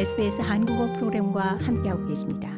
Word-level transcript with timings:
SBS 0.00 0.40
한국어 0.40 0.90
프로그램과 0.94 1.58
함께하고 1.60 2.06
계십니다. 2.06 2.48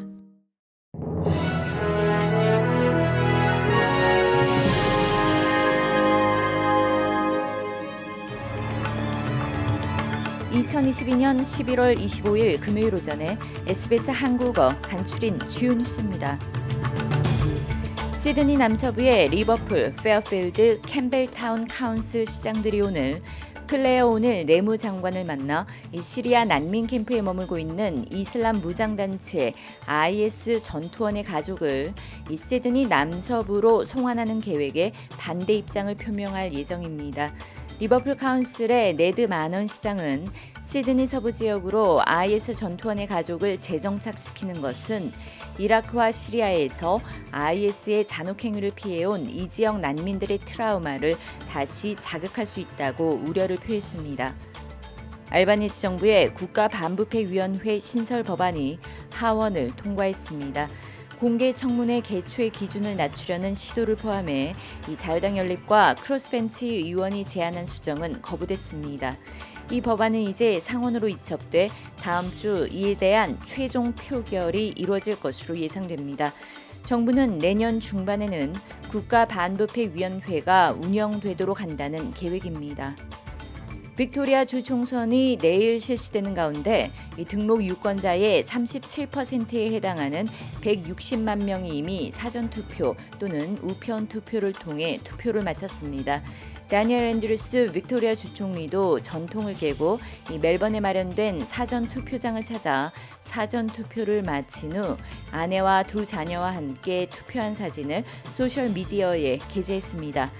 (2022년 10.53 11.41
11월 11.41 11.99
25일) 11.99 12.61
금요일 12.61 12.95
오전에 12.95 13.37
SBS 13.67 14.13
한국어 14.13 14.73
간추린 14.81 15.41
주요 15.49 15.75
뉴스입니다. 15.75 16.39
시드니 18.21 18.57
남서부의 18.57 19.31
리버풀, 19.31 19.97
페어필드, 19.97 20.83
캠벨타운 20.87 21.67
council 21.67 22.25
시장들이 22.25 22.81
오늘 22.81 23.21
클레어 23.73 24.07
오닐 24.07 24.45
내무장관을 24.45 25.25
만나 25.25 25.67
시리아 25.99 26.45
난민 26.45 26.87
캠프에 26.87 27.23
머물고 27.23 27.59
있는 27.59 28.05
이슬람 28.13 28.61
무장단체 28.61 29.55
IS 29.87 30.61
전투원의 30.61 31.25
가족을 31.25 31.95
이 32.29 32.37
시드니 32.37 32.89
남서부로 32.89 33.87
송환하는 33.87 34.43
계획에 34.43 34.93
반대 35.17 35.55
입장을 35.55 35.95
표명할 35.95 36.53
예정입니다. 36.53 37.33
리버풀 37.81 38.19
council의 38.19 38.95
네드 38.97 39.23
매눈 39.23 39.67
시장은 39.67 40.27
시드니 40.63 41.07
서부 41.07 41.33
지역으로 41.33 42.03
IS 42.05 42.55
전투원의 42.55 43.07
가족을 43.07 43.59
재정착시키는 43.59 44.61
것은 44.61 45.11
이라크와 45.59 46.13
시리아에서 46.13 47.01
IS의 47.31 48.07
잔혹행위를 48.07 48.73
피해온 48.75 49.29
이 49.29 49.49
지역 49.49 49.81
난민들의 49.81 50.39
트라우마를 50.39 51.17
다시 51.49 51.97
자극할 51.99 52.47
수 52.47 52.61
있다고 52.61 53.21
우려를 53.25 53.57
표했습니다. 53.57 54.33
알바니지 55.31 55.81
정부의 55.81 56.35
국가 56.35 56.69
반부패 56.69 57.31
위원회 57.31 57.79
신설 57.79 58.23
법안이 58.23 58.79
하원을 59.15 59.75
통과했습니다. 59.77 60.69
공개 61.19 61.55
청문회 61.55 62.01
개최 62.01 62.49
기준을 62.49 62.97
낮추려는 62.97 63.55
시도를 63.55 63.95
포함해 63.95 64.55
이 64.91 64.97
자유당 64.97 65.39
연립과 65.39 65.95
크로스벤치 65.95 66.67
의원이 66.67 67.25
제안한 67.25 67.65
수정은 67.65 68.21
거부됐습니다. 68.21 69.17
이 69.73 69.81
법안은 69.81 70.21
이제 70.21 70.61
상원으로 70.61 71.09
이첩돼 71.09 71.71
다음 71.97 72.29
주 72.37 72.69
이에 72.71 72.95
대한 72.95 73.39
최종 73.43 73.95
표결이 73.95 74.75
이루어질 74.77 75.19
것으로 75.19 75.57
예상됩니다. 75.57 76.35
정부는 76.85 77.39
내년 77.39 77.81
중반에는 77.81 78.53
국가 78.91 79.25
반부패 79.25 79.93
위원회가 79.95 80.73
운영되도록 80.73 81.63
한다는 81.63 82.13
계획입니다. 82.13 82.95
빅토리아 83.97 84.45
주 84.45 84.63
총선이 84.63 85.39
내일 85.41 85.81
실시되는 85.81 86.35
가운데 86.35 86.91
등록 87.29 87.65
유권자의 87.65 88.43
37%에 88.43 89.71
해당하는 89.71 90.27
160만 90.61 91.45
명이 91.45 91.79
이미 91.79 92.11
사전 92.11 92.51
투표 92.51 92.95
또는 93.19 93.57
우편 93.63 94.09
투표를 94.09 94.53
통해 94.53 94.99
투표를 95.03 95.43
마쳤습니다. 95.43 96.23
다니엘 96.73 97.05
앤드루스 97.05 97.71
빅토리아 97.75 98.15
주총리도 98.15 99.03
전통을 99.03 99.53
깨고 99.59 99.99
멜번에 100.41 100.81
마련된 100.81 101.45
사전 101.45 101.87
투표장을 101.87 102.43
찾아 102.47 102.91
사전 103.21 103.67
투표를 103.67 104.23
마친 104.23 104.75
후 104.75 104.97
아내와 105.33 105.83
두 105.83 106.07
자녀와 106.07 106.57
함께 106.57 107.07
투표한 107.11 107.53
사진을 107.53 108.05
소셜 108.31 108.71
미디어에 108.71 109.41
게재했습니다. 109.53 110.31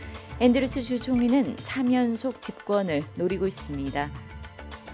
앤드루스 0.41 0.81
주총리는 0.81 1.57
3연속 1.57 2.41
집권을 2.41 3.05
노리고 3.17 3.47
있습니다. 3.47 4.32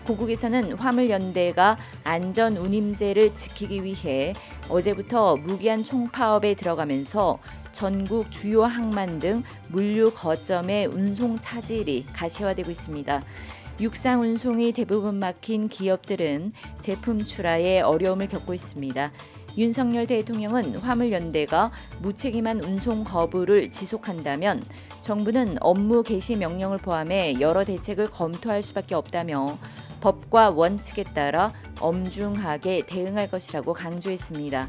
고국에서는 0.08 0.72
화물연대가 0.72 1.76
안전 2.02 2.56
운임제를 2.56 3.36
지키기 3.36 3.84
위해 3.84 4.32
어제부터 4.70 5.36
무기한 5.36 5.84
총파업에 5.84 6.54
들어가면서 6.54 7.38
전국 7.72 8.32
주요 8.32 8.64
항만 8.64 9.18
등 9.18 9.42
물류 9.68 10.10
거점의 10.14 10.86
운송 10.86 11.38
차질이 11.40 12.06
가시화되고 12.14 12.70
있습니다. 12.70 13.22
육상 13.80 14.22
운송이 14.22 14.72
대부분 14.72 15.16
막힌 15.16 15.68
기업들은 15.68 16.52
제품 16.80 17.22
출하에 17.22 17.82
어려움을 17.82 18.28
겪고 18.28 18.54
있습니다. 18.54 19.12
윤석열 19.58 20.06
대통령은 20.06 20.76
화물연대가 20.76 21.70
무책임한 22.00 22.62
운송 22.64 23.04
거부를 23.04 23.70
지속한다면 23.70 24.62
정부는 25.02 25.58
업무 25.60 26.02
개시 26.02 26.36
명령을 26.36 26.78
포함해 26.78 27.40
여러 27.40 27.64
대책을 27.64 28.10
검토할 28.10 28.62
수밖에 28.62 28.94
없다며 28.94 29.58
법과 30.00 30.50
원칙에 30.50 31.04
따라 31.04 31.52
엄중하게 31.80 32.82
대응할 32.86 33.30
것이라고 33.30 33.72
강조했습니다. 33.72 34.68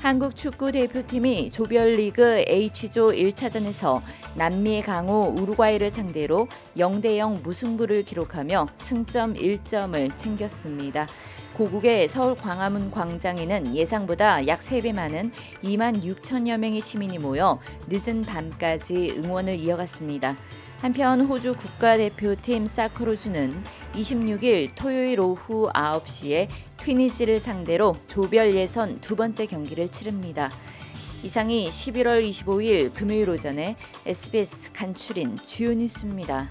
한국 0.00 0.36
축구 0.36 0.70
대표팀이 0.70 1.50
조별리그 1.50 2.44
H조 2.46 3.06
1차전에서 3.12 4.02
남미의 4.34 4.82
강호 4.82 5.34
우루과이를 5.38 5.88
상대로 5.88 6.46
0대 6.76 7.16
0 7.16 7.40
무승부를 7.42 8.02
기록하며 8.02 8.66
승점 8.76 9.32
1점을 9.32 10.14
챙겼습니다. 10.14 11.06
고국의 11.54 12.08
서울 12.08 12.34
광화문 12.34 12.90
광장에는 12.90 13.76
예상보다 13.76 14.46
약 14.48 14.58
3배 14.58 14.92
많은 14.92 15.30
2만 15.62 16.02
6천여 16.02 16.58
명의 16.58 16.80
시민이 16.80 17.18
모여 17.18 17.60
늦은 17.88 18.22
밤까지 18.22 19.14
응원을 19.18 19.54
이어갔습니다. 19.60 20.36
한편 20.80 21.22
호주 21.22 21.54
국가대표팀 21.54 22.66
사크로즈는 22.66 23.62
26일 23.94 24.70
토요일 24.74 25.20
오후 25.20 25.70
9시에 25.72 26.48
튀니지를 26.78 27.38
상대로 27.38 27.94
조별 28.06 28.54
예선 28.54 29.00
두 29.00 29.16
번째 29.16 29.46
경기를 29.46 29.88
치릅니다. 29.90 30.50
이상이 31.22 31.70
11월 31.70 32.28
25일 32.28 32.92
금요일 32.92 33.30
오전에 33.30 33.76
SBS 34.04 34.72
간추린 34.72 35.36
주요 35.36 35.72
뉴스입니다. 35.72 36.50